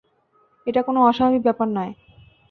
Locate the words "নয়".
1.67-1.91